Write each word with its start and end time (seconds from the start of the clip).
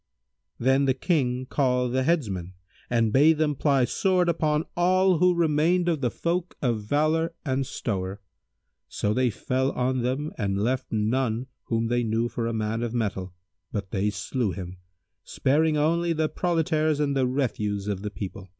[FN#165] 0.57 0.65
Then 0.65 0.85
the 0.85 0.93
King 0.95 1.45
called 1.47 1.93
the 1.93 2.01
headsmen 2.01 2.53
and 2.89 3.13
bade 3.13 3.37
them 3.37 3.53
ply 3.53 3.85
sword 3.85 4.29
upon 4.29 4.65
all 4.75 5.19
who 5.19 5.35
remained 5.35 5.87
of 5.87 6.01
the 6.01 6.09
folk 6.09 6.57
of 6.59 6.81
valour 6.81 7.35
and 7.45 7.65
stowre: 7.67 8.17
so 8.87 9.13
they 9.13 9.29
fell 9.29 9.71
on 9.73 10.01
them 10.01 10.31
and 10.39 10.59
left 10.63 10.91
none 10.91 11.45
whom 11.65 11.85
they 11.85 12.01
knew 12.03 12.27
for 12.29 12.47
a 12.47 12.51
man 12.53 12.81
of 12.81 12.95
mettle 12.95 13.35
but 13.71 13.91
they 13.91 14.09
slew 14.09 14.49
him, 14.51 14.77
sparing 15.23 15.77
only 15.77 16.13
the 16.13 16.27
proletaires 16.29 16.99
and 16.99 17.15
the 17.15 17.27
refuse 17.27 17.87
of 17.87 18.01
the 18.01 18.09
people. 18.09 18.49